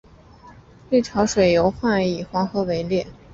[0.89, 3.05] 历朝水患尤以黄河为烈。